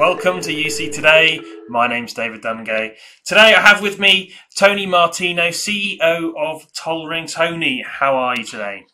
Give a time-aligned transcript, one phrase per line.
[0.00, 1.42] Welcome to UC Today.
[1.68, 2.94] My name's David Dungay.
[3.26, 7.30] Today I have with me Tony Martino, CEO of Tollring.
[7.30, 8.86] Tony, how are you today?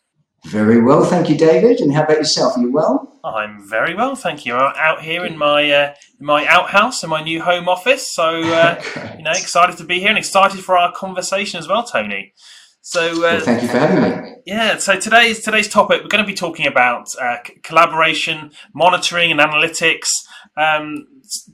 [0.47, 1.79] Very well, thank you, David.
[1.79, 2.57] And how about yourself?
[2.57, 3.21] Are you well?
[3.23, 4.57] I'm very well, thank you.
[4.57, 8.83] I'm out here in my uh, my outhouse in my new home office, so uh,
[9.17, 12.33] you know, excited to be here and excited for our conversation as well, Tony.
[12.81, 14.35] So uh, well, thank you for having me.
[14.45, 14.79] Yeah.
[14.79, 20.09] So today's today's topic we're going to be talking about uh, collaboration, monitoring, and analytics.
[20.57, 21.07] Um,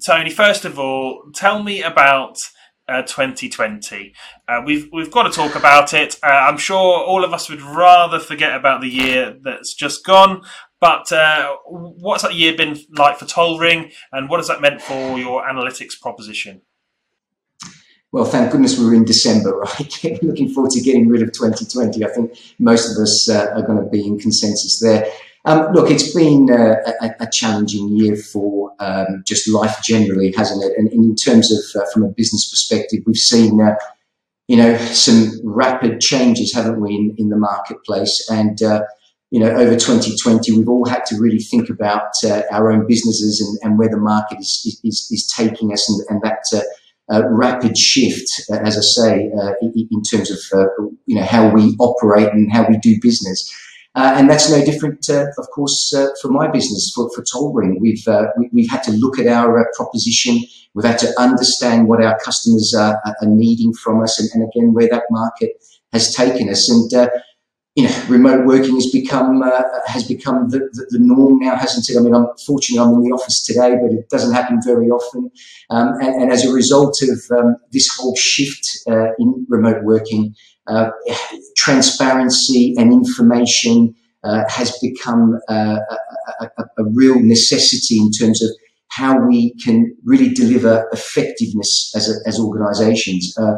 [0.07, 2.37] Tony, first of all, tell me about
[2.89, 4.13] uh, 2020.
[4.49, 6.17] Uh, we've we've got to talk about it.
[6.23, 10.43] Uh, I'm sure all of us would rather forget about the year that's just gone.
[10.81, 15.19] But uh, what's that year been like for Tollring, and what has that meant for
[15.19, 16.63] your analytics proposition?
[18.13, 20.23] Well, thank goodness we're in December, right?
[20.23, 22.05] Looking forward to getting rid of 2020.
[22.05, 25.11] I think most of us uh, are going to be in consensus there.
[25.45, 30.63] Um, look, it's been uh, a, a, challenging year for um, just life generally, hasn't
[30.63, 30.79] it?
[30.79, 33.75] And, in terms of, uh, from a business perspective, we've seen, uh,
[34.47, 38.25] you know, some rapid changes, haven't we, in, in the marketplace?
[38.31, 38.83] And, uh,
[39.33, 43.41] you know, over 2020, we've all had to really think about uh, our own businesses
[43.41, 46.45] and, and, where the market is, is, is taking us and, and that
[47.13, 50.67] uh, rapid shift, uh, as I say, uh, in, terms of uh,
[51.07, 53.53] you know how we operate and how we do business.
[53.95, 57.79] Uh, and that's no different, uh, of course, for my business, for, for Tollring.
[57.79, 58.03] We've,
[58.53, 60.41] we, have had to look at our proposition.
[60.73, 64.73] We've had to understand what our customers are, are needing from us and, and, again,
[64.73, 66.71] where that market has taken us.
[66.71, 67.11] And
[67.75, 71.89] you know, remote working has become uh, has become the, the, the, norm now, hasn't
[71.89, 71.99] it?
[71.99, 75.31] I mean, I'm fortunate I'm in the office today, but it doesn't happen very often.
[75.71, 80.35] Um, and, and, as a result of um, this whole shift uh, in remote working,
[80.67, 80.91] uh,
[81.57, 85.79] transparency and information uh, has become uh,
[86.41, 88.51] a, a, a, real necessity in terms of
[88.89, 93.35] how we can really deliver effectiveness as, as organisations.
[93.37, 93.55] Uh,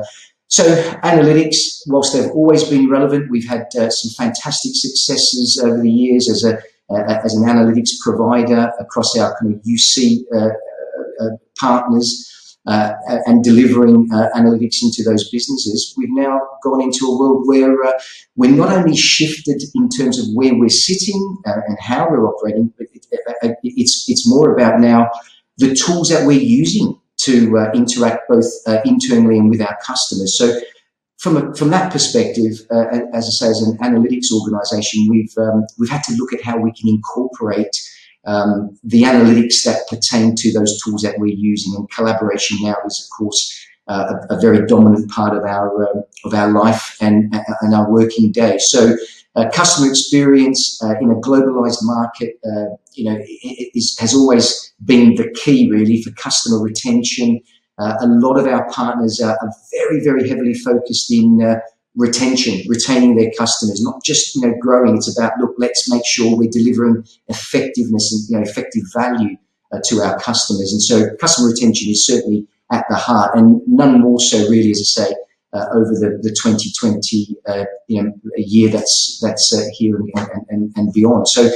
[0.55, 0.63] so
[1.03, 1.57] analytics,
[1.89, 6.45] whilst they've always been relevant, we've had uh, some fantastic successes over the years as
[6.45, 6.59] a
[6.95, 10.51] uh, as an analytics provider across our kind of UC uh,
[11.21, 12.93] uh, partners uh,
[13.27, 15.93] and delivering uh, analytics into those businesses.
[15.97, 17.77] We've now gone into a world where
[18.37, 22.87] we're not only shifted in terms of where we're sitting and how we're operating, but
[22.95, 25.11] it, it's it's more about now
[25.59, 30.37] the tools that we're using to uh, interact both uh, internally and with our customers.
[30.39, 30.61] So,
[31.19, 35.65] from a, from that perspective, uh, as I say, as an analytics organisation, we've um,
[35.79, 37.75] we've had to look at how we can incorporate
[38.27, 41.75] um, the analytics that pertain to those tools that we're using.
[41.77, 46.03] And collaboration now is, of course, uh, a, a, very dominant part of our um,
[46.25, 48.57] of our life and and our working day.
[48.59, 48.97] So
[49.37, 53.19] uh, customer experience uh, in a globalized market, uh, you know,
[53.75, 57.41] is, has always been the key really for customer retention.
[57.79, 61.61] Uh, a lot of our partners are, are very, very heavily focused in
[61.97, 64.97] retention, retaining their customers, not just, you know, growing.
[64.97, 69.37] It's about, look, let's make sure we're delivering effectiveness and, you know, effective value
[69.87, 70.73] to our customers.
[70.73, 74.97] And so customer retention is certainly at the heart and none more so really, as
[74.99, 75.15] I say,
[75.55, 80.11] uh, over the, the 2020 uh, you know, year that's that's uh, here and,
[80.49, 81.29] and, and beyond.
[81.29, 81.49] So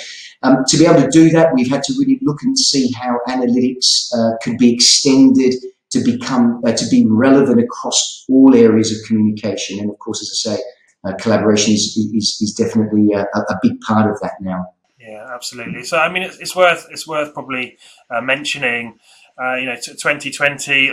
[0.43, 3.19] um, to be able to do that, we've had to really look and see how
[3.27, 5.55] analytics uh, could be extended
[5.91, 9.81] to become uh, to be relevant across all areas of communication.
[9.81, 10.63] And of course, as I say,
[11.05, 14.67] uh, collaboration is, is, is definitely a, a, big part of that now.
[15.01, 15.83] Yeah, absolutely.
[15.85, 17.79] So I mean, it's, it's worth it's worth probably
[18.23, 19.01] mentioning.
[19.39, 20.93] You know, 2020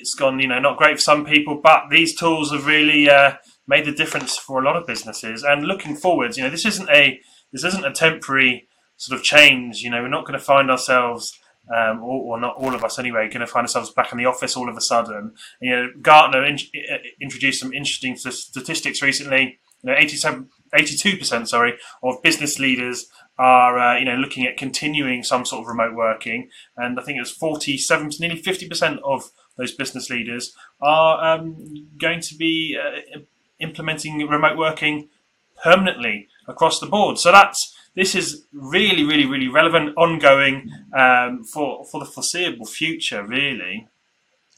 [0.00, 3.34] it's gone, you know, not great for some people, but these tools have really uh,
[3.66, 5.42] made a difference for a lot of businesses.
[5.42, 7.20] And looking forwards, you know, this isn't a
[7.52, 9.82] this isn't a temporary sort of change.
[9.82, 11.38] You know, we're not going to find ourselves,
[11.74, 14.26] um, or, or, not all of us anyway, going to find ourselves back in the
[14.26, 15.34] office all of a sudden.
[15.60, 19.58] You know, Gartner in, uh, introduced some interesting statistics recently.
[19.82, 23.06] You know, 87, 82% sorry of business leaders
[23.40, 27.16] are uh, you know looking at continuing some sort of remote working, and I think
[27.16, 32.78] it was 47, nearly 50 percent of those business leaders are um, going to be
[32.78, 33.20] uh,
[33.58, 35.08] implementing remote working
[35.62, 37.18] permanently across the board.
[37.18, 43.26] So that's this is really, really, really relevant, ongoing um, for for the foreseeable future.
[43.26, 43.88] Really.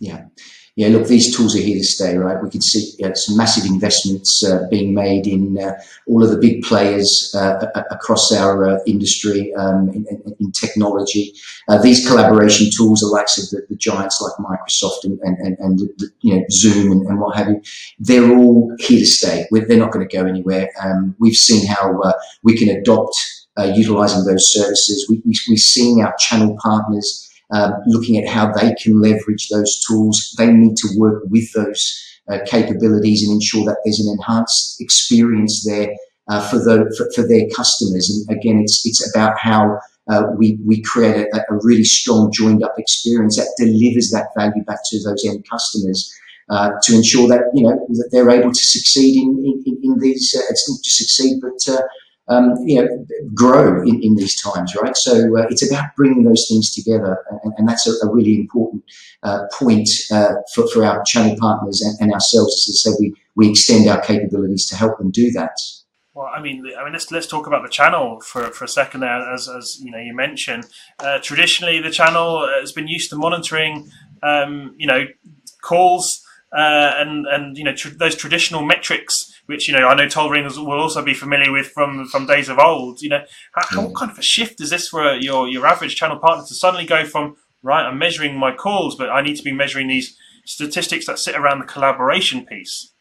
[0.01, 0.25] Yeah
[0.75, 2.43] yeah, look, these tools are here to stay, right?
[2.43, 5.75] We could see uh, some massive investments uh, being made in uh,
[6.07, 10.07] all of the big players uh, across our uh, industry um, in,
[10.41, 11.35] in, technology.
[11.69, 15.79] Uh, these collaboration tools, the likes of the, the giants like Microsoft and, and, and,
[15.79, 17.61] the, you know Zoom and, and, what have you,
[17.99, 19.45] they're all here to stay.
[19.51, 20.71] We're, they're not going to go anywhere.
[20.83, 22.01] Um, we've seen how
[22.43, 23.15] we can adopt
[23.59, 25.07] utilizing those services.
[25.11, 29.85] We, we, we're seeing our channel partners um, looking at how they can leverage those
[29.87, 30.35] tools.
[30.39, 35.65] They need to work with those uh, capabilities and ensure that there's an enhanced experience
[35.67, 35.95] there
[36.29, 38.09] uh, for, the, for, for, their customers.
[38.11, 39.79] And again, it's, it's about how
[40.09, 44.65] uh, we, we create a, a, really strong joined up experience that delivers that value
[44.65, 46.13] back to those end customers.
[46.51, 50.35] Uh, to ensure that you know that they're able to succeed in in, in these.
[50.37, 51.81] Uh, it's not just succeed, but uh,
[52.29, 54.97] um, you know, grow in, in these times, right?
[54.97, 58.85] So uh, it's about bringing those things together, and, and that's a, a, really important
[59.23, 62.55] uh, point uh, for, for our channel partners and, and ourselves.
[62.83, 65.57] Said, we we extend our capabilities to help them do that.
[66.15, 69.01] Well, I mean, I mean, let's let's talk about the channel for, for a second
[69.01, 69.33] there.
[69.33, 70.67] As as you know, you mentioned
[71.01, 73.91] uh, traditionally the channel has been used to monitoring,
[74.23, 75.07] um, you know,
[75.63, 76.23] calls
[76.53, 80.31] uh, and and you know tr- those traditional metrics which you know I know toll
[80.31, 83.01] ringers will also be familiar with from from days of old.
[83.03, 83.25] You know,
[83.55, 86.55] how, what kind of a shift is this for your your average channel partner to
[86.55, 87.87] suddenly go from right?
[87.87, 91.61] I'm measuring my calls, but I need to be measuring these statistics that sit around
[91.61, 92.93] the collaboration piece.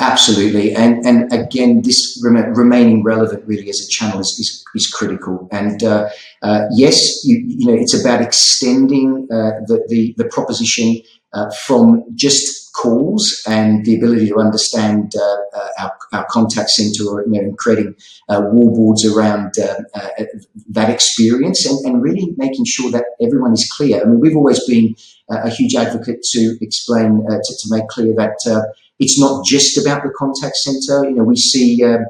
[0.00, 4.90] Absolutely, and and again, this rem- remaining relevant really as a channel is is, is
[4.90, 5.46] critical.
[5.52, 6.08] And uh,
[6.42, 11.02] uh, yes, you, you know, it's about extending uh, the, the the proposition
[11.34, 17.04] uh, from just calls and the ability to understand uh, uh, our, our, contact center
[17.22, 17.94] you know and creating
[18.28, 20.24] uh, wallboards around uh, uh,
[20.68, 24.00] that experience and, and, really making sure that everyone is clear.
[24.00, 24.94] I mean, we've always been
[25.28, 28.36] a huge advocate to explain to, to, make clear that
[28.98, 31.08] it's not just about the contact center.
[31.08, 32.04] You know, we see um,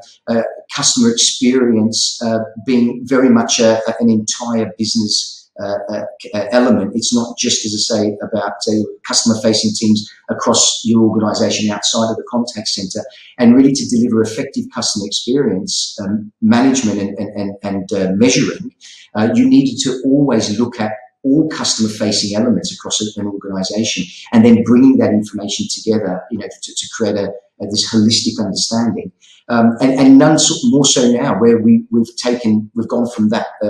[0.75, 2.19] customer experience
[2.65, 6.93] being very much a, an entire business uh, uh, element.
[6.95, 12.09] It's not just, as I say, about uh, customer facing teams across your organization outside
[12.09, 13.03] of the contact center
[13.37, 18.73] and really to deliver effective customer experience um, management and, and, and uh, measuring,
[19.15, 20.93] uh, you needed to always look at
[21.23, 26.47] all customer facing elements across an organization and then bringing that information together, you know,
[26.47, 27.27] to, to create a,
[27.61, 29.11] a, this holistic understanding.
[29.51, 33.27] Um, and, and, none so, more so now, where we, we've taken, we've gone from
[33.29, 33.67] that uh,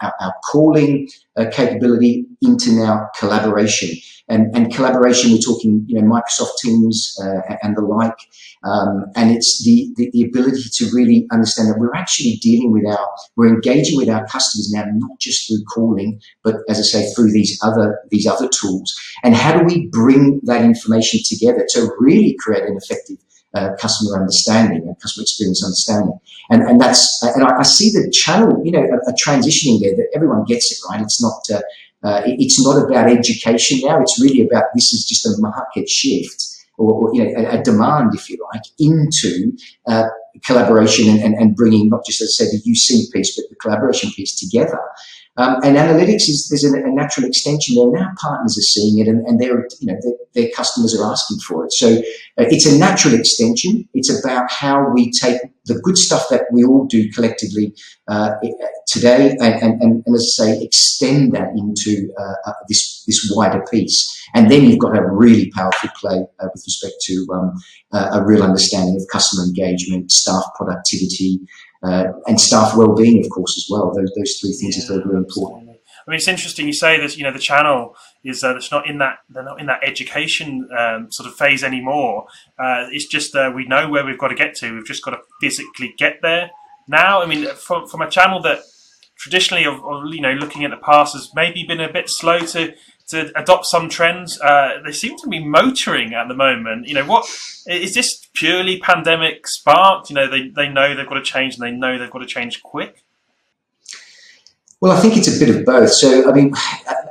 [0.00, 3.90] our, our, calling uh, capability into now collaboration.
[4.28, 8.14] And, and, collaboration, we're talking, you know, Microsoft Teams uh, and the like.
[8.62, 12.86] Um, and it's the, the, the, ability to really understand that we're actually dealing with
[12.86, 17.12] our, we're engaging with our customers now, not just through calling, but as I say,
[17.12, 18.94] through these other, these other tools.
[19.24, 23.16] And how do we bring that information together to really create an effective
[23.54, 26.18] uh, customer understanding and customer experience understanding.
[26.50, 29.96] And, and that's, and I, I, see the channel, you know, a, a, transitioning there
[29.96, 31.00] that everyone gets it, right?
[31.00, 31.62] It's not, uh,
[32.06, 34.00] uh, it's not about education now.
[34.00, 36.44] It's really about this is just a market shift
[36.76, 39.52] or, or you know, a, a, demand, if you like, into
[39.86, 40.08] uh,
[40.44, 44.10] collaboration and, and, and, bringing not just, I said, the UC piece, but the collaboration
[44.14, 44.78] piece together.
[45.38, 47.88] Um, and analytics is there's a, a, natural extension there.
[47.92, 51.38] Now partners are seeing it, and, and their you know their, their, customers are asking
[51.46, 51.72] for it.
[51.72, 51.98] So
[52.38, 53.88] uh, it's a natural extension.
[53.94, 57.72] It's about how we take the good stuff that we all do collectively
[58.08, 58.30] uh,
[58.88, 63.64] today, and, and, and, as I say, extend that into uh, uh, this this wider
[63.70, 64.14] piece.
[64.34, 67.52] And then you've got a really powerful play uh, with respect to um,
[67.92, 71.40] uh, a real understanding of customer engagement, staff productivity,
[71.82, 73.92] uh, and staff well-being, of course, as well.
[73.94, 75.68] Those, those three things yeah, are very, very important.
[75.68, 77.16] I mean, it's interesting you say that.
[77.16, 80.68] You know, the channel is uh, it's not in that they're not in that education
[80.76, 82.26] um, sort of phase anymore.
[82.58, 84.74] Uh, it's just uh, we know where we've got to get to.
[84.74, 86.50] We've just got to physically get there
[86.88, 87.20] now.
[87.22, 88.60] I mean, from from a channel that
[89.18, 92.38] traditionally, of, of, you know, looking at the past has maybe been a bit slow
[92.38, 92.74] to
[93.08, 94.40] to adopt some trends.
[94.40, 96.86] Uh, they seem to be motoring at the moment.
[96.86, 97.26] You know, what
[97.66, 100.10] is this purely pandemic sparked?
[100.10, 102.26] You know, they, they know they've got to change and they know they've got to
[102.26, 103.02] change quick.
[104.80, 105.90] Well, I think it's a bit of both.
[105.90, 106.54] So, I mean,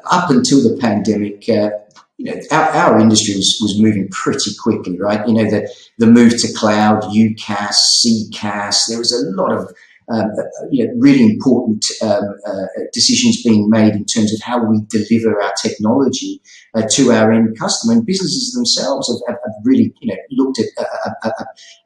[0.09, 1.71] up until the pandemic, uh,
[2.17, 5.27] you know, our, our industry was, was moving pretty quickly, right?
[5.27, 7.75] You know, the, the move to cloud, UCaaS,
[8.05, 9.75] CCaaS, there was a lot of
[10.09, 10.31] um,
[10.71, 15.41] you know, really important um, uh, decisions being made in terms of how we deliver
[15.41, 16.41] our technology
[16.75, 17.93] uh, to our end customer.
[17.93, 21.31] And businesses themselves have, have, really, you know, looked at a, a,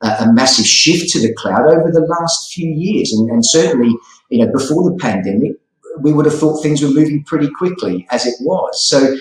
[0.02, 3.12] a, a, massive shift to the cloud over the last few years.
[3.12, 3.92] And, and certainly,
[4.30, 5.54] you know, before the pandemic,
[6.02, 8.88] we would have thought things were moving pretty quickly as it was.
[8.88, 9.18] So,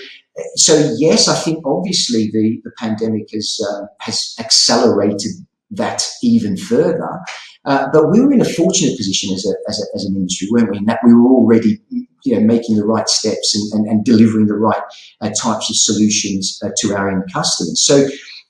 [0.55, 5.31] so yes, I think obviously the, the pandemic has uh, has accelerated
[5.71, 7.19] that even further.
[7.65, 10.47] Uh, but we were in a fortunate position as, a, as, a, as, an industry,
[10.51, 10.77] weren't we?
[10.77, 14.47] In that we were already you know, making the right steps and, and, and delivering
[14.47, 14.81] the right
[15.21, 17.83] uh, types of solutions uh, to our end customers.
[17.85, 18.07] So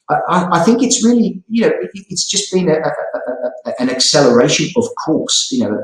[0.09, 2.77] I, I, think it's really, you know, it's just been a,
[3.79, 5.77] an acceleration, of course, you know,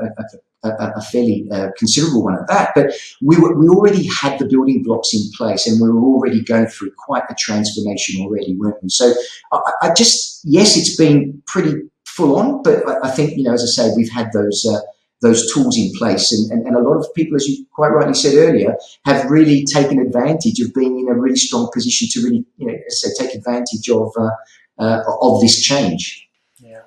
[0.64, 2.72] a, a fairly uh, considerable one at that.
[2.74, 2.92] But
[3.22, 6.66] we were, we already had the building blocks in place, and we were already going
[6.66, 8.88] through quite a transformation already, weren't we?
[8.88, 9.14] So
[9.52, 11.74] I, I just yes, it's been pretty
[12.06, 14.66] full on, but I, I, think you know, as I say, we've had those.
[14.68, 14.80] Uh,
[15.20, 16.32] those tools in place.
[16.32, 19.64] And, and, and, a lot of people, as you quite rightly said earlier, have really
[19.64, 23.34] taken advantage of being in a really strong position to really, you know, say, take
[23.34, 24.30] advantage of uh,
[24.78, 26.27] uh, of this change.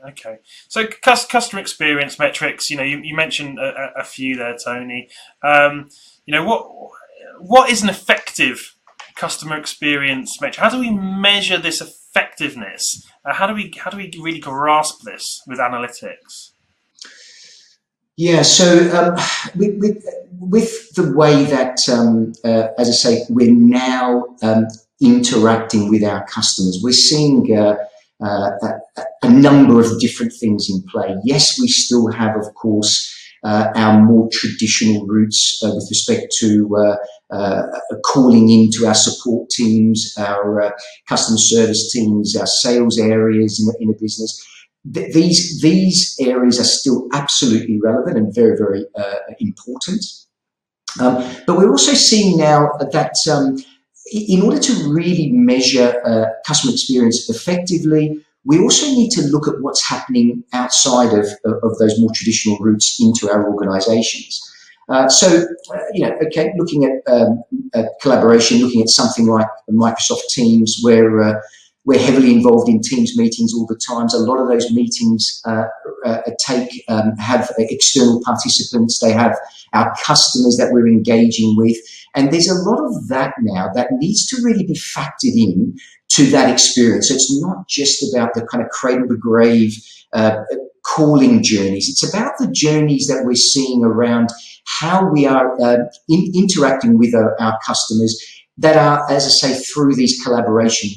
[0.10, 0.40] Okay.
[0.68, 2.70] So customer experience metrics.
[2.70, 5.10] You know, you, you mentioned a, a, few there, Tony.
[5.44, 5.90] Um,
[6.26, 6.68] you know what
[7.40, 8.76] what is an effective
[9.16, 10.60] customer experience metric?
[10.60, 13.08] How do we measure this effectiveness?
[13.24, 16.52] Uh, how do we how do we really grasp this with analytics?
[18.18, 18.66] Yeah, so
[18.96, 19.16] um,
[19.56, 24.68] with, with, with, the way that, um, uh, as I say, we're now um,
[25.02, 26.82] interacting with our customers.
[26.84, 27.78] We're seeing uh,
[28.24, 28.52] uh,
[28.98, 31.16] a, number of different things in play.
[31.24, 33.10] Yes, we still have, of course,
[33.44, 37.64] uh, our more traditional routes uh, with respect to uh, uh,
[38.06, 40.74] calling into our support teams, our
[41.08, 44.48] customer service teams, our sales areas in, in a business.
[44.94, 48.86] Th- these these areas are still absolutely relevant and very very
[49.40, 50.04] important.
[51.00, 51.16] Um,
[51.48, 53.58] but we're also seeing now that um,
[54.12, 59.62] in order to really measure uh, customer experience effectively, we also need to look at
[59.62, 64.48] what's happening outside of, of those more traditional routes into our organizations.
[64.90, 67.44] Uh, so, uh, you know, okay, looking at um,
[68.02, 71.42] collaboration, looking at something like Microsoft Teams, where uh,
[71.86, 74.14] we're heavily involved in Teams meetings all the times.
[74.14, 75.64] A lot of those meetings uh,
[76.06, 79.00] uh, take um, have external participants.
[79.00, 79.36] They have
[79.74, 81.76] our customers that we're engaging with.
[82.16, 85.76] And there's a lot of that now that needs to really be factored in
[86.10, 87.08] to that experience.
[87.08, 89.74] So it's not just about the kind of cradle to grave
[90.14, 90.38] uh,
[90.86, 91.88] calling journeys.
[91.90, 94.30] It's about the journeys that we're seeing around
[94.80, 95.78] how we are uh,
[96.10, 98.20] in, interacting with our, our customers
[98.58, 100.92] that are, as I say, through these collaboration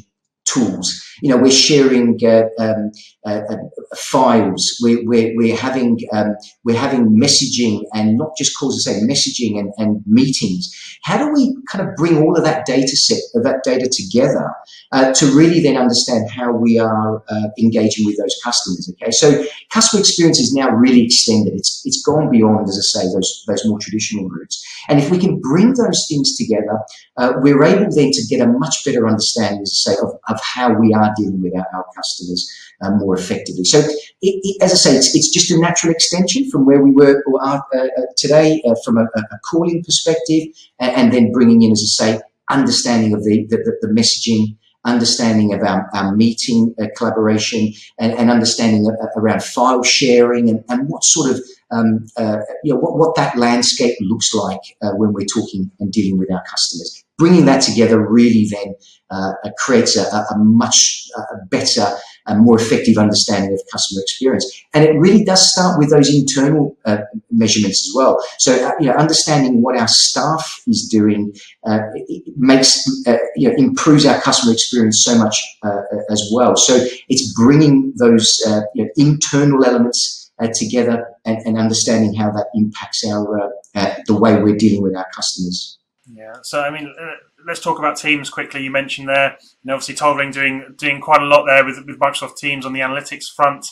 [0.44, 1.00] tools.
[1.22, 2.90] You know, we're sharing uh, um,
[3.26, 3.56] uh, uh,
[3.96, 4.76] files.
[4.82, 8.86] We're, we're, we're having um, we're having messaging and not just calls.
[8.86, 10.70] I say messaging and, and meetings.
[11.04, 14.50] How do we kind of bring all of that data set of that data together
[14.92, 18.90] uh, to really then understand how we are uh, engaging with those customers?
[18.92, 21.54] Okay, so customer experience is now really extended.
[21.54, 24.62] It's it's gone beyond, as I say, those those more traditional routes.
[24.88, 26.78] And if we can bring those things together,
[27.16, 30.33] uh, we're able then to get a much better understanding, as I say, of, of
[30.42, 32.50] how we are dealing with our, our customers
[32.82, 33.64] uh, more effectively.
[33.64, 36.90] So, it, it, as I say, it's, it's, just a natural extension from where we
[36.90, 40.48] were or are uh, uh today uh, from a, a, calling perspective,
[40.78, 45.62] and, then bringing in, as I say, understanding of the, the, the messaging, understanding of
[45.62, 51.04] our, our meeting uh, collaboration, and, and understanding uh, around file sharing, and, and what
[51.04, 55.26] sort of um, uh, you know what, what that landscape looks like uh, when we're
[55.26, 57.04] talking and dealing with our customers.
[57.18, 58.74] Bringing that together really then
[59.14, 61.08] uh, creates a, a much
[61.48, 61.86] better
[62.26, 64.50] and more effective understanding of customer experience.
[64.72, 66.98] And it really does start with those internal uh,
[67.30, 68.24] measurements as well.
[68.38, 71.34] So, uh, you know, understanding what our staff is doing
[71.66, 71.80] uh,
[72.36, 76.56] makes, uh, you know, improves our customer experience so much uh, as well.
[76.56, 82.46] So it's bringing those uh, you know, internal elements together and, and, understanding how that
[82.54, 83.50] impacts our
[84.06, 85.78] the way we're dealing with our customers.
[86.06, 86.34] Yeah.
[86.42, 86.92] So, I mean,
[87.46, 88.62] let's talk about Teams quickly.
[88.62, 91.98] You mentioned there, you know, obviously Tollring doing doing quite a lot there with, with
[91.98, 93.66] Microsoft Teams on the analytics front.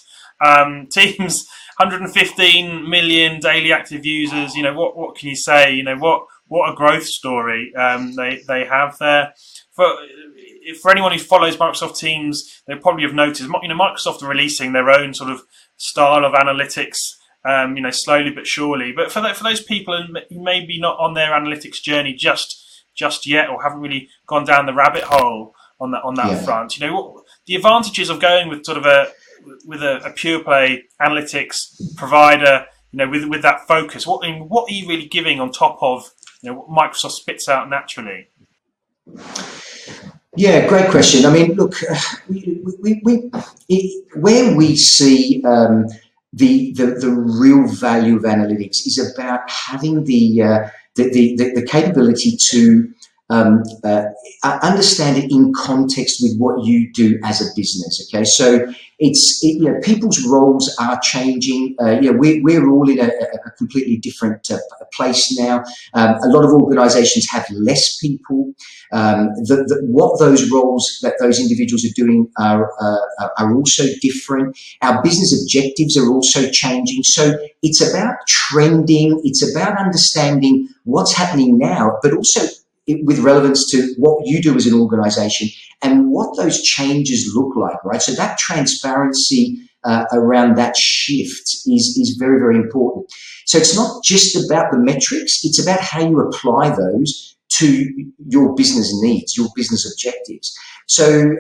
[0.45, 1.47] Um, Teams,
[1.79, 4.55] 115 million daily active users.
[4.55, 5.73] You know, what what can you say?
[5.75, 9.35] You know, what what a growth story um, they they have there.
[9.73, 9.87] For
[10.81, 13.43] for anyone who follows Microsoft Teams, they probably have noticed.
[13.63, 15.43] You know, Microsoft are releasing their own sort of
[15.77, 16.99] style of analytics.
[17.45, 18.93] Um, you know, slowly but surely.
[18.93, 22.62] But for for those people who maybe not on their analytics journey just
[22.95, 26.43] just yet, or haven't really gone down the rabbit hole on that on that yeah.
[26.43, 26.79] front.
[26.79, 29.09] You know, what, the advantages of going with sort of a
[29.65, 32.67] with a, a, pure play analytics provider.
[32.93, 36.11] You know, with with that focus, what what are you really giving on top of
[36.43, 38.29] you know what Microsoft spits out naturally?
[40.37, 41.27] Yeah, great question.
[41.27, 41.75] I mean, look,
[42.29, 43.31] we, we, we
[43.69, 45.87] it, where we see um,
[46.33, 51.67] the, the the real value of analytics is about having the uh, the, the, the,
[51.67, 52.93] capability to
[53.33, 54.05] um, uh,
[54.63, 58.07] understand it in context with what you do as a business.
[58.07, 58.67] Okay, so
[58.99, 61.75] it's it, you know people's roles are changing.
[61.81, 64.59] Uh, you know we're, we're all in a, a completely different uh,
[64.93, 65.65] place now.
[65.95, 68.53] Um, a lot of organisations have less people.
[68.93, 73.85] Um, the, the, what those roles that those individuals are doing are uh, are also
[74.03, 74.59] different.
[74.83, 77.03] Our business objectives are also changing.
[77.05, 79.23] So it's about trending.
[79.25, 82.41] It's about understanding what's happening now, but also
[82.89, 85.49] with relevance to what you do as an organization
[85.83, 88.03] and what those changes look like, right?
[88.03, 93.07] So that transparency uh, around that shift is, is very, very important.
[93.47, 97.87] So it's not just about the metrics, it's about how you apply those to
[98.29, 100.57] your business needs, your business objectives.
[100.87, 101.31] So,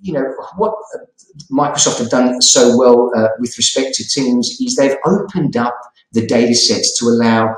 [0.00, 0.24] you know,
[0.56, 0.74] what
[1.50, 5.78] Microsoft have done so well uh, with respect to Teams is they've opened up
[6.12, 7.54] the data sets to allow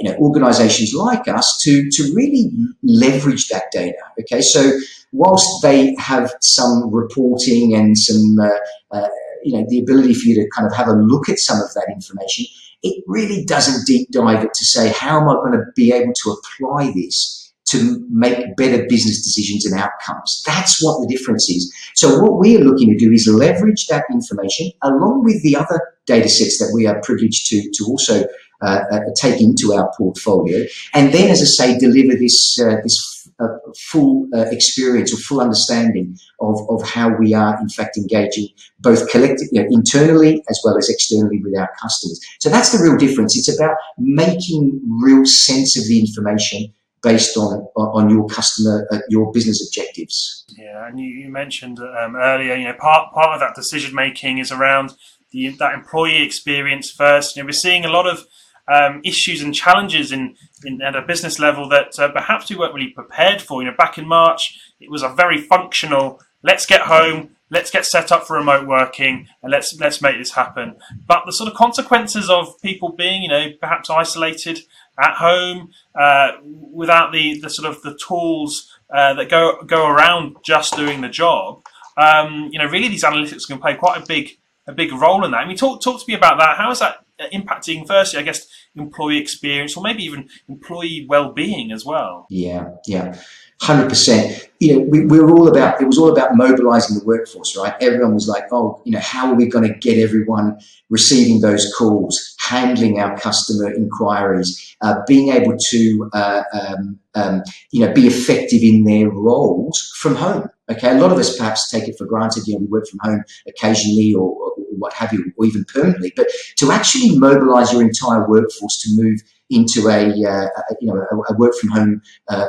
[0.00, 2.50] you know, organizations like us to, to really
[2.82, 3.98] leverage that data.
[4.20, 4.72] Okay, so
[5.12, 9.08] whilst they have some reporting and some, uh, uh,
[9.42, 11.72] you know, the ability for you to kind of have a look at some of
[11.74, 12.46] that information,
[12.82, 16.12] it really doesn't deep dive it to say, how am I going to be able
[16.24, 20.42] to apply this to make better business decisions and outcomes.
[20.46, 21.72] That's what the difference is.
[21.94, 25.80] So what we are looking to do is leverage that information along with the other
[26.06, 28.26] data sets that we are privileged to, to also
[28.62, 30.64] uh, uh, take into our portfolio,
[30.94, 35.40] and then, as I say, deliver this uh, this uh, full uh, experience or full
[35.40, 38.48] understanding of, of how we are in fact engaging
[38.80, 42.20] both collectively, you know, internally as well as externally with our customers.
[42.40, 43.36] So that's the real difference.
[43.36, 49.32] It's about making real sense of the information based on on your customer uh, your
[49.32, 50.44] business objectives.
[50.56, 54.38] Yeah, and you, you mentioned um, earlier, you know, part part of that decision making
[54.38, 54.92] is around
[55.30, 57.36] the that employee experience first.
[57.36, 58.26] You know, we're seeing a lot of
[58.68, 62.74] um, issues and challenges in, in, at a business level that uh, perhaps we weren't
[62.74, 63.62] really prepared for.
[63.62, 66.20] You know, back in March, it was a very functional.
[66.42, 67.36] Let's get home.
[67.50, 70.76] Let's get set up for remote working, and let's let's make this happen.
[71.06, 74.60] But the sort of consequences of people being, you know, perhaps isolated
[74.98, 80.36] at home uh, without the, the sort of the tools uh, that go go around
[80.44, 81.62] just doing the job.
[81.98, 85.32] Um, you know, really, these analytics can play quite a big a big role in
[85.32, 85.38] that.
[85.38, 86.56] I mean, talk talk to me about that.
[86.56, 91.84] How is that impacting, firstly, I guess, employee experience or maybe even employee well-being as
[91.84, 92.26] well?
[92.30, 93.16] Yeah, yeah.
[93.60, 94.48] Hundred percent.
[94.58, 95.80] You know, we, we were all about.
[95.80, 97.74] It was all about mobilising the workforce, right?
[97.80, 100.58] Everyone was like, "Oh, you know, how are we going to get everyone
[100.90, 107.86] receiving those calls, handling our customer inquiries, uh, being able to, uh, um, um, you
[107.86, 111.86] know, be effective in their roles from home?" Okay, a lot of us perhaps take
[111.86, 112.48] it for granted.
[112.48, 116.12] You know, we work from home occasionally, or what have you, or even permanently.
[116.16, 120.96] But to actually mobilise your entire workforce to move into a, uh, a you know
[120.96, 122.46] a, a, work from home uh,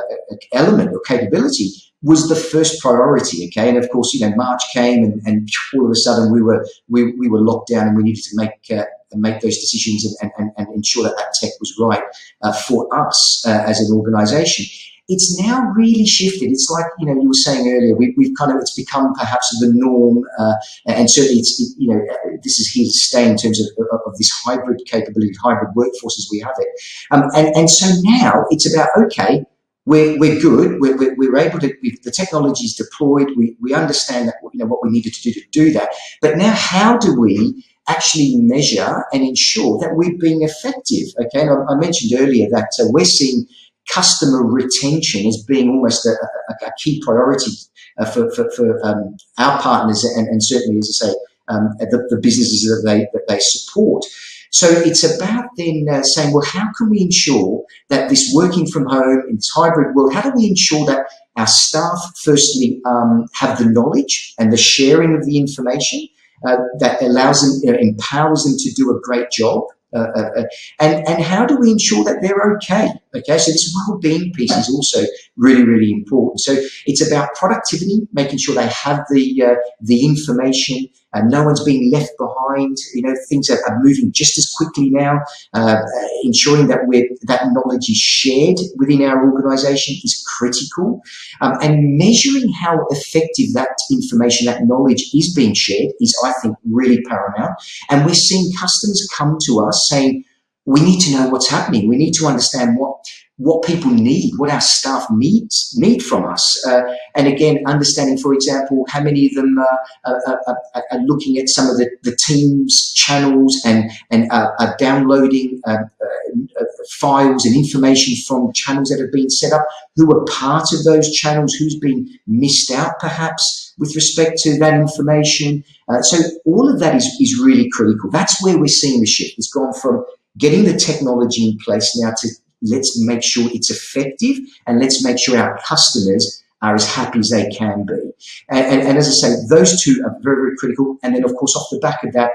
[0.52, 1.70] element or capability
[2.02, 3.46] was the first priority.
[3.46, 6.42] Okay, and of course you know March came and, and all of a sudden we
[6.42, 8.84] were we, we were locked down and we needed to make uh,
[9.16, 12.02] make those decisions and, and, and ensure that that tech was right
[12.42, 14.66] uh, for us uh, as an organisation
[15.08, 16.50] it's now really shifted.
[16.50, 17.94] It's like you know you were saying earlier.
[17.94, 20.54] We, have kind of it's become perhaps the norm, uh,
[20.86, 22.00] and certainly it's you know
[22.42, 26.18] this is here to stay in terms of, of, of this hybrid capability, hybrid workforce
[26.18, 26.68] as we have it.
[27.10, 29.44] Um, and and so now it's about okay.
[29.86, 30.80] We're, we're good.
[30.80, 31.70] We're, we're, we're able to.
[31.82, 33.28] the technology is deployed.
[33.36, 35.90] We, we understand that you know what we needed to do to do that.
[36.22, 41.08] But now, how do we actually measure and ensure that we're being effective?
[41.20, 43.46] Okay, and I, I mentioned earlier that uh, we're seeing
[43.92, 47.52] customer retention as being almost a, a, a key priority
[47.98, 51.14] uh, for, for, for um, our partners and, and, certainly, as I say,
[51.48, 54.04] um, the, the, businesses that they, that they support.
[54.50, 58.86] So it's about then uh, saying, well, how can we ensure that this working from
[58.86, 63.66] home in hybrid world, how do we ensure that our staff firstly um, have the
[63.66, 66.06] knowledge and the sharing of the information
[66.46, 70.30] uh, that allows them, you know, empowers them to do a great job Uh, uh,
[70.38, 70.44] uh,
[70.80, 72.88] and and how do we ensure that they're okay?
[73.14, 76.40] Okay, so this well-being piece is also really really important.
[76.40, 81.64] So it's about productivity, making sure they have the uh, the information, and no one's
[81.64, 82.76] being left behind.
[82.94, 85.20] You know, things are, are moving just as quickly now.
[85.52, 85.80] Uh,
[86.22, 91.00] ensuring that we that knowledge is shared within our organisation is critical,
[91.40, 96.56] um, and measuring how effective that information, that knowledge is being shared is, I think,
[96.70, 97.54] really paramount.
[97.90, 100.24] And we're seeing customers come to us saying,
[100.66, 101.88] we need to know what's happening.
[101.88, 102.96] We need to understand what
[103.36, 106.82] what people need, what our staff needs need from us, uh,
[107.16, 111.48] and again, understanding, for example, how many of them uh, are, are, are, looking at
[111.48, 116.64] some of the, the teams channels and and are downloading uh, uh,
[117.00, 119.66] files and information from channels that have been set up,
[119.96, 124.74] who are part of those channels, who's been missed out perhaps with respect to that
[124.74, 125.64] information.
[125.88, 128.10] Uh, so all of that is, is really critical.
[128.10, 129.34] That's where we're seeing the shift.
[129.36, 130.04] It's gone from
[130.38, 132.28] getting the technology in place now to
[132.64, 137.30] let's make sure it's effective and let's make sure our customers are as happy as
[137.30, 138.00] they can be.
[138.48, 140.96] And, and, and, as I say, those two are very, very critical.
[141.02, 142.30] And then, of course, off the back of that,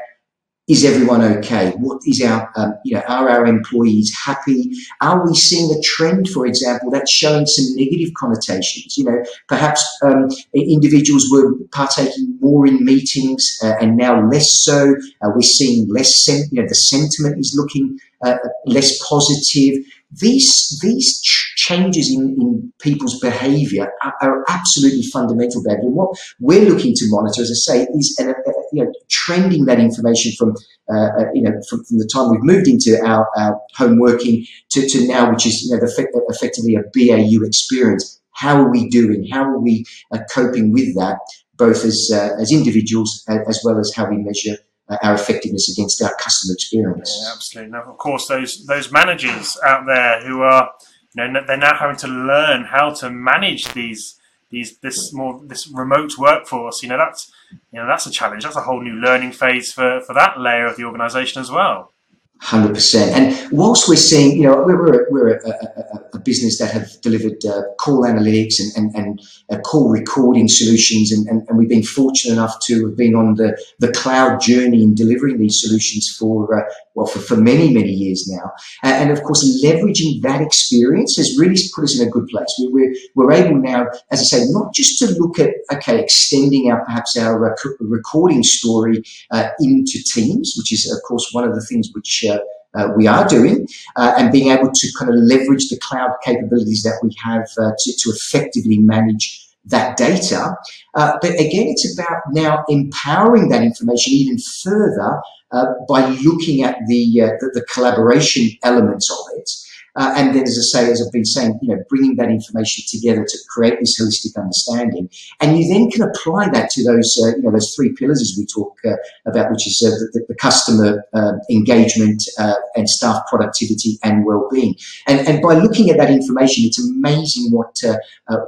[0.69, 1.71] is everyone okay?
[1.79, 4.71] What is our, um, you know, are our employees happy?
[5.01, 8.95] Are we seeing a trend, for example, that's showing some negative connotations?
[8.95, 14.93] You know, perhaps um, individuals were partaking more in meetings uh, and now less so.
[15.23, 18.37] Uh, we're seeing less, sen- you know, the sentiment is looking uh,
[18.67, 25.85] less positive these these ch- changes in, in people's behaviour are, are, absolutely fundamental, David.
[25.85, 28.33] And what we're looking to monitor, as I say, is uh,
[28.73, 30.55] you know, trending that information from
[30.91, 34.45] uh, uh, you know from, from, the time we've moved into our, our home working
[34.71, 38.19] to, to now, which is you know the, effectively a BAU experience.
[38.31, 39.27] How are we doing?
[39.31, 41.17] How are we uh, coping with that,
[41.57, 44.57] both as uh, as individuals as well as how we measure
[44.89, 47.15] Uh, our effectiveness against our customer experience.
[47.21, 47.71] Yeah, absolutely.
[47.71, 50.71] Now, of course, those those managers out there who are,
[51.13, 55.67] you know, they're now having to learn how to manage these these this more this
[55.67, 56.81] remote workforce.
[56.81, 57.31] You know, that's
[57.71, 58.43] you know that's a challenge.
[58.43, 61.93] That's a whole new learning phase for for that layer of the organisation as well.
[62.41, 63.11] Hundred percent.
[63.11, 67.45] And whilst we're seeing, you know, we're, we're a, a, a business that have delivered
[67.45, 69.21] uh, call analytics and, and, and
[69.51, 73.35] uh, call recording solutions, and, and, and, we've been fortunate enough to have been on
[73.35, 76.63] the, the cloud journey in delivering these solutions for uh,
[76.95, 78.51] well for, for many many years now.
[78.83, 82.47] And, of course, leveraging that experience has really put us in a good place.
[82.59, 86.71] We're, we're, we're able now, as I say, not just to look at okay, extending
[86.71, 91.53] our perhaps our uh, recording story uh, into Teams, which is of course one of
[91.53, 92.39] the things which uh,
[92.75, 96.83] uh, we are doing, uh, and being able to kind of leverage the cloud capabilities
[96.83, 100.55] that we have uh, to, to, effectively manage that data.
[100.93, 105.19] Uh, but again, it's about now empowering that information even further
[105.51, 109.49] uh, by looking at the, the, the collaboration elements of it.
[109.95, 112.83] Uh, and then, as I say, as I've been saying, you know, bringing that information
[112.87, 117.35] together to create this holistic understanding, and you then can apply that to those, uh,
[117.37, 120.35] you know, those three pillars as we talk uh, about, which is uh, the, the,
[120.35, 124.75] customer um, engagement uh, and staff productivity and well-being.
[125.07, 127.97] And, and by looking at that information, it's amazing what uh,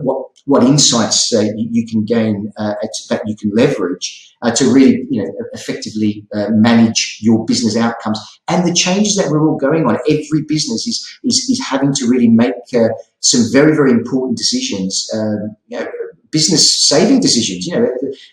[0.02, 5.24] what what insights you, you, can gain that you can leverage uh, to really, you
[5.24, 9.98] know, effectively uh, manage your business outcomes and the changes that we're all going on.
[10.10, 12.90] Every business is is, is having to really make uh,
[13.20, 15.10] some very very important decisions.
[15.14, 15.88] Um, you know,
[16.32, 17.68] business saving decisions.
[17.68, 17.88] You know,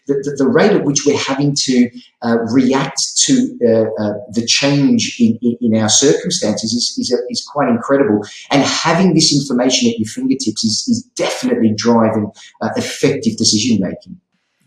[0.07, 1.91] the, the, the, rate at which we're having to
[2.23, 7.19] uh, react to uh, uh, the change in, in, in, our circumstances is, is, a,
[7.29, 8.25] is, quite incredible.
[8.51, 12.31] And having this information at your fingertips is, is definitely driving
[12.63, 14.21] uh, effective decision making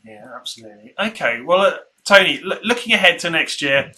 [0.05, 0.93] Yeah, absolutely.
[0.99, 3.91] Okay, well, uh, Tony, l- looking ahead to next year,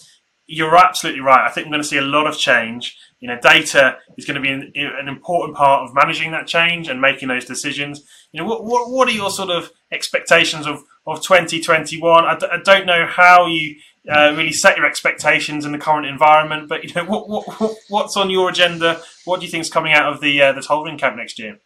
[0.46, 1.48] you're absolutely right.
[1.48, 2.98] I think we're going to see a lot of change.
[3.24, 6.90] You know, data is going to be an, an important part of managing that change
[6.90, 8.04] and making those decisions.
[8.34, 12.26] You know, what what, what are your sort of expectations of, of 2021?
[12.26, 13.78] I d- I don't know how you
[14.12, 18.18] uh, really set your expectations in the current environment, but you know, what, what what's
[18.18, 19.02] on your agenda?
[19.24, 21.60] What do you think is coming out of the uh, the Tollring Camp next year?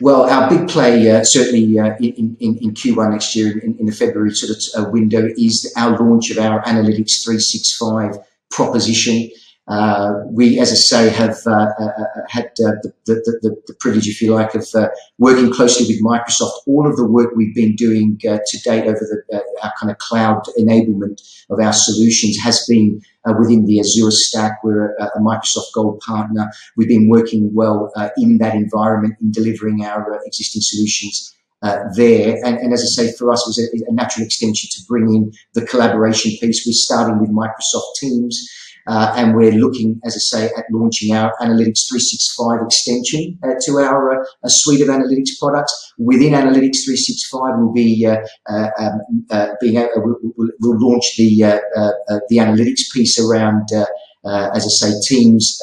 [0.00, 3.86] Well, our big play uh, certainly uh, in, in, in, Q1 next year, in, in
[3.86, 8.16] the February sort of uh, window, is our launch of our Analytics 365
[8.50, 9.30] proposition.
[9.70, 14.08] Uh, we, as I say, have uh, uh, had uh, the, the, the, the, privilege,
[14.08, 16.50] if you like, of uh, working closely with Microsoft.
[16.66, 20.42] All of the work we've been doing to date over the, our kind of cloud
[20.58, 23.00] enablement of our solutions has been
[23.38, 24.58] within the Azure stack.
[24.64, 26.50] We're a, a, Microsoft Gold partner.
[26.76, 31.36] We've been working well in that environment in delivering our existing solutions.
[31.62, 32.38] Uh, there.
[32.42, 35.14] And, and, as I say, for us, it was a, a, natural extension to bring
[35.14, 36.64] in the collaboration piece.
[36.66, 38.48] We're starting with Microsoft Teams.
[38.86, 43.78] Uh, and we're looking, as I say, at launching our Analytics 365 extension uh, to
[43.78, 45.94] our uh, suite of analytics products.
[45.98, 48.16] Within Analytics 365, we'll be uh,
[48.48, 50.16] uh, um, uh, being we'll,
[50.60, 51.60] we'll, launch the
[52.28, 55.60] the analytics piece around, as I say, teams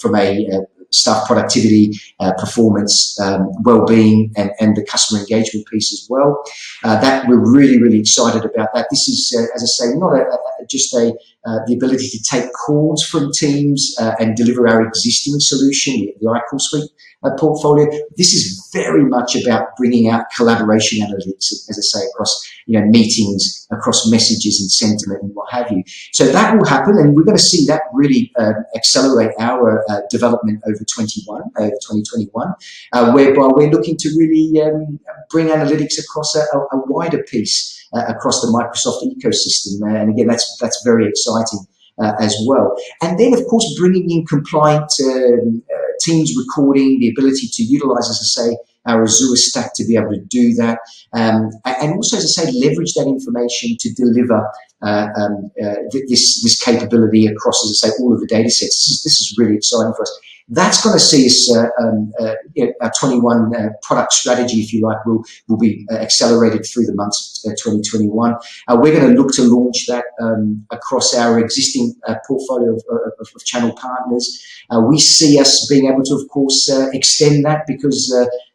[0.00, 0.46] from a
[0.94, 6.42] staff productivity, uh, performance, um, well-being, and, and the customer engagement piece as well.
[6.84, 8.86] Uh, that we're really, really excited about that.
[8.90, 11.14] This is, uh, as I say, not a, a, just a
[11.46, 16.26] uh, the ability to take calls from teams uh, and deliver our existing solution, the,
[16.26, 16.90] iCall suite
[17.22, 17.86] uh, portfolio.
[18.16, 22.86] This is very much about bringing out collaboration analytics, as I say, across you know
[22.86, 25.82] meetings, across messages and sentiment and what have you.
[26.12, 30.62] So that will happen, and we're going to see that really uh, accelerate our development
[30.66, 32.54] over 21, over 2021,
[32.92, 34.98] uh, whereby we're looking to really um,
[35.30, 40.00] bring analytics across a, a wider piece uh, across the Microsoft ecosystem.
[40.00, 41.60] and again, that's that's very exciting.
[41.96, 42.76] Uh, as well.
[43.02, 48.10] And then, of course, bringing in compliant um, uh, Teams recording, the ability to utilize,
[48.10, 50.78] as I say, our Azure stack to be able to do that,
[51.12, 54.46] um, and also, as I say, leverage that information to deliver
[54.82, 55.76] uh, um, uh,
[56.08, 58.84] this this capability across, as I say, all of the data sets.
[58.84, 60.20] This is, this is really exciting for us.
[60.48, 64.60] That's going to see us, uh, um, uh, you know, our 21 uh, product strategy,
[64.60, 68.34] if you like, will, will be uh, accelerated through the months of 2021.
[68.68, 71.94] Uh, we're going to look to launch that um, across our existing
[72.28, 74.44] portfolio of, of, of, channel partners.
[74.90, 78.12] we see us being able to, of course, extend that because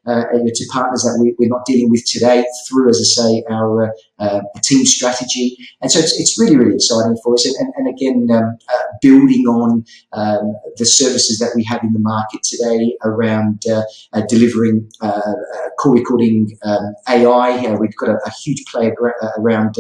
[0.10, 3.94] uh, to partners that we, are not dealing with today through, as I say, our
[4.20, 5.58] uh, team strategy.
[5.82, 7.46] And so it's, it's really, really exciting for us.
[7.46, 12.00] And, and again, um, uh, building on um, the services that we have in the
[12.00, 13.82] market today around uh,
[14.14, 15.22] uh, delivering uh,
[15.80, 17.76] call recording um, AI.
[17.80, 18.92] we've got a, a huge play
[19.38, 19.76] around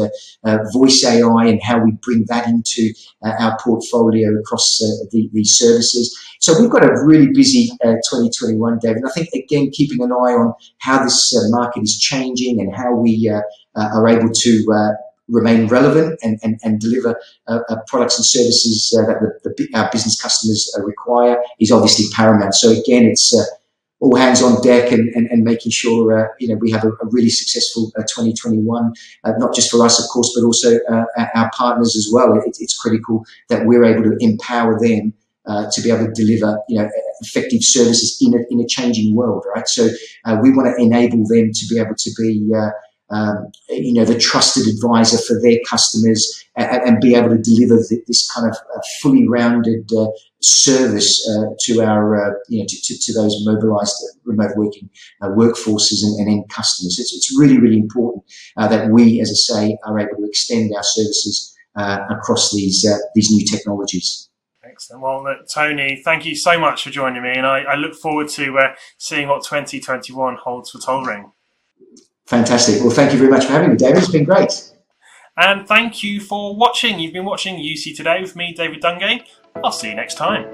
[0.73, 4.77] voice AI and how we bring that into our portfolio across
[5.11, 6.17] the, these services.
[6.41, 8.97] So we've got a really busy 2021, David.
[8.97, 12.95] And I think, again, keeping an eye on how this market is changing and how
[12.95, 13.29] we
[13.75, 14.91] are able to uh,
[15.29, 19.77] remain relevant and, and, and deliver uh, uh, products and services uh, that the, the,
[19.77, 22.53] our business customers uh, require is obviously paramount.
[22.55, 23.43] So again, it's uh,
[24.01, 27.07] all hands on deck and, and, and making sure you know we have a, a
[27.11, 28.93] really successful 2021,
[29.37, 30.79] not just for us, of course, but also
[31.35, 32.33] our partners as well.
[32.39, 35.13] It, it's critical that we're able to empower them
[35.49, 36.87] uh, to be able to deliver, you know,
[37.21, 39.67] effective services in a, in a changing world, right?
[39.67, 39.89] So
[40.25, 42.69] uh, we want to enable them to be able to be uh,
[43.11, 47.77] um, you know, the trusted advisor for their customers and, and be able to deliver
[47.77, 50.07] this kind of uh, fully rounded uh,
[50.41, 53.95] service uh, to our, uh, you know, to, to, to, those mobilized
[54.25, 54.89] remote working
[55.21, 56.97] uh, workforces and, and, end customers.
[56.99, 58.23] It's, it's really, really important
[58.57, 63.31] uh, that we, as I say, are able to extend our services across these, these
[63.31, 64.29] new technologies.
[64.65, 65.01] Excellent.
[65.01, 68.73] Well, Tony, thank you so much for joining me, and I, I look forward to
[68.97, 71.31] seeing what 2021 holds for Tollring.
[72.29, 72.81] Fantastic.
[72.81, 73.97] Well, thank you very much for having me, David.
[73.97, 74.71] It's been great.
[75.35, 76.99] And thank you for watching.
[76.99, 79.23] You've been watching UC Today with me, David Dungay.
[79.63, 80.45] I'll see you next time.